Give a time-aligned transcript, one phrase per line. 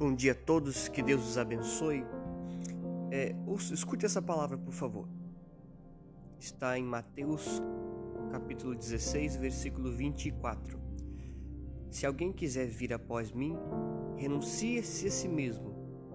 [0.00, 2.02] Bom dia a todos, que Deus os abençoe.
[3.10, 3.34] É,
[3.70, 5.06] escute essa palavra, por favor.
[6.38, 7.60] Está em Mateus,
[8.32, 10.80] capítulo 16, versículo 24.
[11.90, 13.54] Se alguém quiser vir após mim,
[14.16, 15.74] renuncie-se a si mesmo,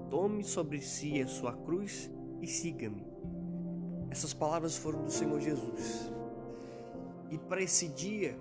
[0.09, 2.09] tome sobre si a sua cruz
[2.41, 3.05] e siga-me.
[4.09, 6.11] Essas palavras foram do Senhor Jesus.
[7.29, 8.35] E para esse dia,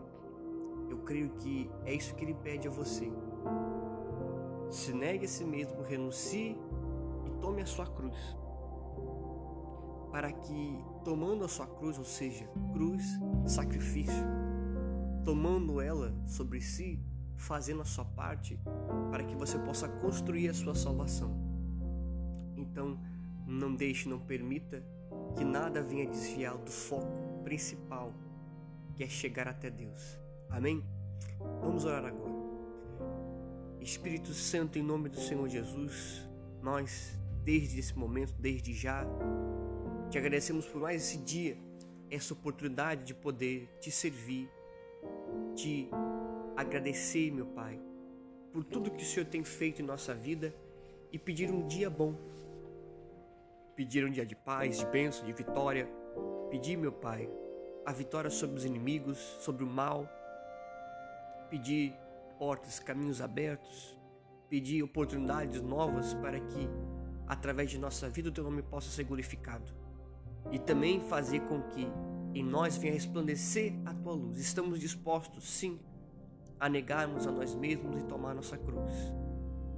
[0.88, 3.12] eu creio que é isso que ele pede a você
[4.70, 6.56] se negue a si mesmo, renuncie
[7.26, 8.16] e tome a sua cruz.
[10.10, 13.04] Para que, tomando a sua cruz, ou seja, cruz,
[13.46, 14.24] sacrifício,
[15.24, 17.00] tomando ela sobre si,
[17.36, 18.58] fazendo a sua parte,
[19.10, 21.34] para que você possa construir a sua salvação.
[22.56, 22.98] Então,
[23.46, 24.82] não deixe, não permita
[25.36, 28.12] que nada venha desviar do foco principal,
[28.94, 30.18] que é chegar até Deus.
[30.48, 30.84] Amém?
[31.60, 32.43] Vamos orar agora.
[33.84, 36.26] Espírito Santo, em nome do Senhor Jesus,
[36.62, 39.06] nós, desde esse momento, desde já,
[40.08, 41.58] te agradecemos por mais esse dia,
[42.10, 44.50] essa oportunidade de poder te servir,
[45.54, 45.90] te
[46.56, 47.78] agradecer, meu Pai,
[48.54, 50.54] por tudo que o Senhor tem feito em nossa vida
[51.12, 52.14] e pedir um dia bom.
[53.76, 55.86] Pedir um dia de paz, de bênção, de vitória.
[56.48, 57.28] Pedir, meu Pai,
[57.84, 60.08] a vitória sobre os inimigos, sobre o mal.
[61.50, 61.94] Pedir
[62.38, 63.98] portas, caminhos abertos,
[64.48, 66.68] pedir oportunidades novas para que,
[67.26, 69.72] através de nossa vida, o teu nome possa ser glorificado.
[70.52, 71.88] E também fazer com que
[72.34, 74.38] em nós venha resplandecer a tua luz.
[74.38, 75.78] Estamos dispostos, sim,
[76.58, 78.92] a negarmos a nós mesmos e tomar nossa cruz.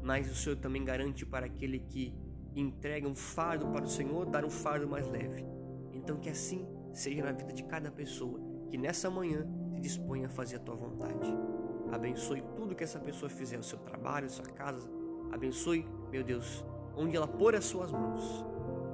[0.02, 2.14] Mas o Senhor também garante para aquele que
[2.54, 5.44] entrega um fardo para o Senhor, dar um fardo mais leve.
[5.92, 10.30] Então que assim seja na vida de cada pessoa que nessa manhã se disponha a
[10.30, 11.55] fazer a tua vontade.
[11.92, 14.88] Abençoe tudo que essa pessoa fizer, o seu trabalho, a sua casa.
[15.32, 16.64] Abençoe, meu Deus,
[16.96, 18.44] onde ela pôr as suas mãos.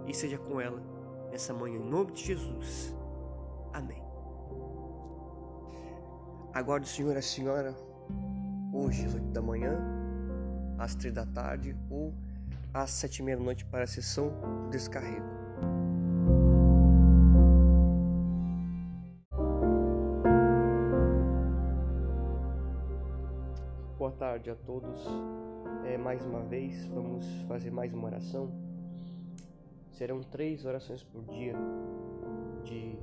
[0.07, 0.83] E seja com ela
[1.31, 2.95] nessa manhã, em nome de Jesus.
[3.73, 4.03] Amém.
[6.53, 7.75] Aguardo o Senhor e a Senhora
[8.73, 9.79] hoje às 8 da manhã,
[10.79, 12.13] às 3 da tarde ou
[12.75, 14.31] às 7 e meia da noite para a sessão
[14.65, 15.42] do descarrego.
[24.03, 25.01] Boa tarde a todos.
[25.85, 28.51] É, mais uma vez, vamos fazer mais uma oração.
[29.93, 31.55] Serão três orações por dia,
[32.65, 32.99] de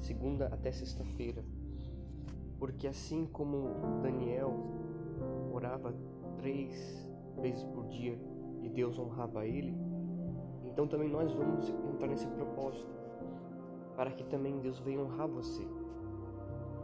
[0.00, 1.42] segunda até sexta-feira.
[2.56, 4.54] Porque assim como Daniel
[5.52, 5.92] orava
[6.36, 7.04] três
[7.42, 8.16] vezes por dia
[8.62, 9.76] e Deus honrava ele,
[10.66, 12.94] então também nós vamos entrar nesse propósito
[13.96, 15.66] para que também Deus venha honrar você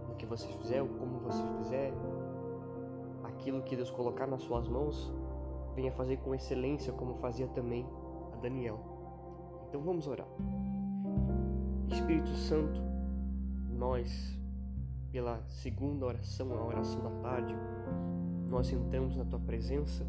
[0.08, 1.92] no que você fizer, como você fizer,
[3.42, 5.12] aquilo que Deus colocar nas suas mãos,
[5.74, 7.84] venha fazer com excelência, como fazia também
[8.32, 8.78] a Daniel.
[9.68, 10.28] Então vamos orar.
[11.90, 12.80] Espírito Santo,
[13.68, 14.38] nós,
[15.10, 17.54] pela segunda oração, a oração da tarde,
[18.48, 20.06] nós entramos na tua presença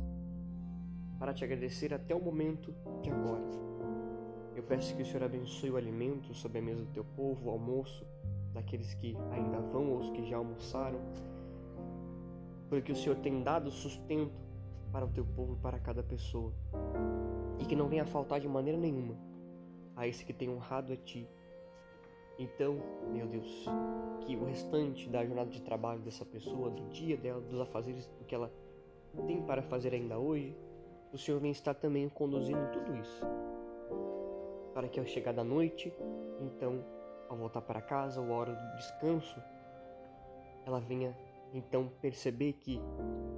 [1.17, 3.43] para te agradecer até o momento de agora.
[4.55, 7.49] Eu peço que o Senhor abençoe o alimento sobre a mesa do teu povo, o
[7.49, 8.05] almoço
[8.53, 10.99] daqueles que ainda vão ou os que já almoçaram
[12.73, 14.33] porque o Senhor tem dado sustento
[14.91, 16.51] para o teu povo, para cada pessoa,
[17.59, 19.15] e que não venha faltar de maneira nenhuma
[19.95, 21.27] a esse que tem honrado a ti.
[22.39, 23.65] Então, meu Deus,
[24.21, 28.25] que o restante da jornada de trabalho dessa pessoa, do dia dela, dos afazeres do
[28.25, 28.51] que ela
[29.27, 30.57] tem para fazer ainda hoje,
[31.11, 33.23] o Senhor vem estar também conduzindo tudo isso.
[34.73, 35.93] Para que ao chegar da noite,
[36.41, 36.83] então,
[37.29, 39.39] ao voltar para casa, ou a hora do descanso,
[40.65, 41.15] ela venha
[41.53, 42.81] então perceber que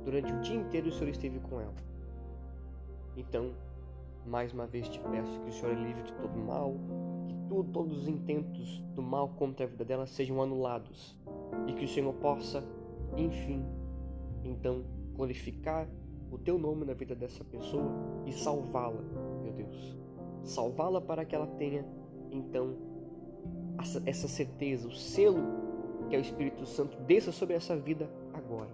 [0.04, 1.76] durante o dia inteiro o Senhor esteve com ela.
[3.18, 3.52] Então,
[4.26, 6.74] mais uma vez te peço que o Senhor é livre de todo mal,
[7.28, 11.18] que tudo, todos os intentos do mal contra a vida dela sejam anulados
[11.68, 12.64] e que o Senhor possa,
[13.18, 13.64] enfim,
[14.44, 14.84] então
[15.14, 15.88] glorificar
[16.32, 17.92] o teu nome na vida dessa pessoa
[18.26, 19.02] e salvá-la,
[19.42, 19.96] meu Deus.
[20.44, 21.86] Salvá-la para que ela tenha,
[22.32, 22.76] então,
[24.06, 25.65] essa certeza, o selo
[26.06, 28.70] que o Espírito Santo desça sobre essa vida agora.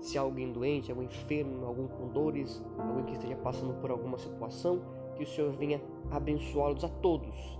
[0.00, 4.18] Se há alguém doente, algum enfermo, algum com dores, alguém que esteja passando por alguma
[4.18, 4.80] situação,
[5.16, 5.80] que o Senhor venha
[6.10, 7.58] abençoá-los a todos.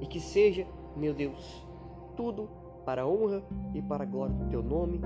[0.00, 1.66] E que seja, meu Deus,
[2.16, 2.48] tudo
[2.84, 3.42] para a honra
[3.74, 5.00] e para a glória do teu nome,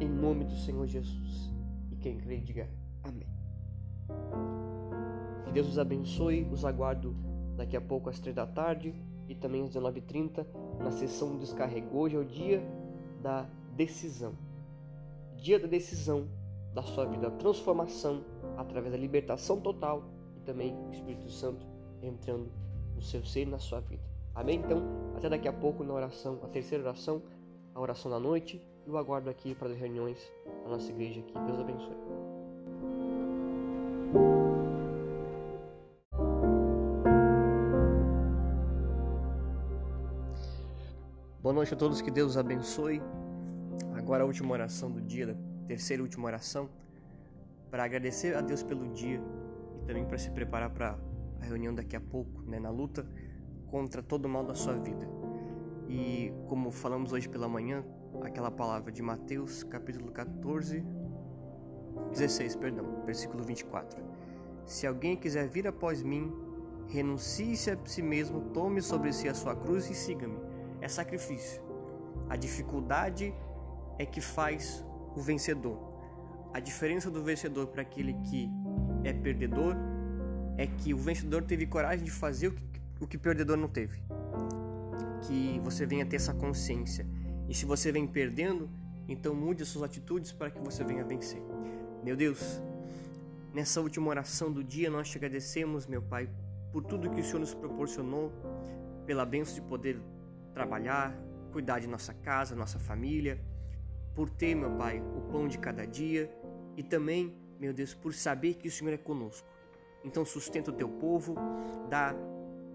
[0.00, 1.52] em nome do Senhor Jesus.
[1.90, 2.68] E quem crê, diga
[3.02, 3.28] amém.
[5.44, 7.14] Que Deus os abençoe, os aguardo
[7.56, 8.94] daqui a pouco às três da tarde
[9.28, 10.46] e também às 19h30
[10.78, 11.98] na sessão do descarrego.
[11.98, 12.62] Hoje é o dia
[13.26, 13.44] da
[13.74, 14.34] decisão.
[15.34, 16.28] Dia da decisão
[16.72, 18.22] da sua vida a transformação
[18.56, 20.04] através da libertação total
[20.36, 21.66] e também o Espírito Santo
[22.00, 22.48] entrando
[22.94, 24.02] no seu ser e na sua vida.
[24.32, 24.60] Amém?
[24.60, 24.80] Então,
[25.16, 27.20] até daqui a pouco na oração, a terceira oração,
[27.74, 28.62] a oração da noite.
[28.86, 30.18] Eu aguardo aqui para as reuniões
[30.62, 31.32] da nossa igreja aqui.
[31.46, 32.35] Deus abençoe.
[41.46, 43.00] Boa noite a todos, que Deus os abençoe.
[43.94, 46.68] Agora a última oração do dia, a terceira e última oração,
[47.70, 49.22] para agradecer a Deus pelo dia
[49.80, 50.98] e também para se preparar para
[51.40, 53.08] a reunião daqui a pouco, né, na luta
[53.68, 55.08] contra todo o mal da sua vida.
[55.88, 57.84] E como falamos hoje pela manhã,
[58.22, 60.84] aquela palavra de Mateus, capítulo 14,
[62.10, 64.02] 16, perdão, versículo 24.
[64.64, 66.28] Se alguém quiser vir após mim,
[66.88, 70.55] renuncie-se a si mesmo, tome sobre si a sua cruz e siga-me
[70.86, 71.60] é sacrifício.
[72.28, 73.34] A dificuldade
[73.98, 74.84] é que faz
[75.14, 75.78] o vencedor.
[76.52, 78.48] A diferença do vencedor para aquele que
[79.04, 79.76] é perdedor
[80.56, 82.66] é que o vencedor teve coragem de fazer o que
[83.00, 83.98] o que perdedor não teve.
[85.26, 87.06] Que você venha ter essa consciência.
[87.48, 88.68] E se você vem perdendo,
[89.08, 91.42] então mude as suas atitudes para que você venha vencer.
[92.02, 92.60] Meu Deus,
[93.52, 96.28] nessa última oração do dia nós te agradecemos, meu Pai,
[96.72, 98.32] por tudo que o Senhor nos proporcionou,
[99.06, 100.00] pela bênção de poder
[100.56, 101.14] trabalhar,
[101.52, 103.38] cuidar de nossa casa, nossa família,
[104.14, 106.34] por ter, meu Pai, o pão de cada dia
[106.78, 109.46] e também, meu Deus, por saber que o Senhor é conosco.
[110.02, 111.34] Então sustenta o teu povo,
[111.90, 112.14] dá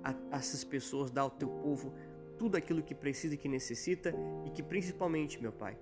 [0.04, 1.92] a, essas pessoas, dá ao teu povo
[2.38, 4.14] tudo aquilo que precisa e que necessita
[4.46, 5.76] e que principalmente, meu Pai,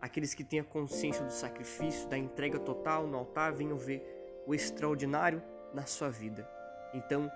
[0.00, 4.02] aqueles que têm a consciência do sacrifício, da entrega total no altar, venham ver
[4.46, 5.42] o extraordinário
[5.74, 6.48] na sua vida.
[6.94, 7.30] Então,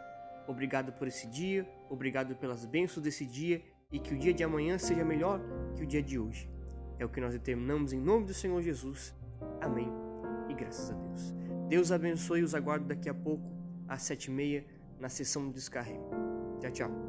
[0.47, 4.79] obrigado por esse dia, obrigado pelas bênçãos desse dia e que o dia de amanhã
[4.79, 5.41] seja melhor
[5.75, 6.51] que o dia de hoje.
[6.99, 9.15] É o que nós determinamos em nome do Senhor Jesus.
[9.61, 9.91] Amém.
[10.49, 11.35] E graças a Deus.
[11.69, 13.45] Deus abençoe e os aguardo daqui a pouco,
[13.87, 14.67] às sete e meia,
[14.99, 16.11] na sessão do descarrego.
[16.61, 17.08] Tchau, tchau.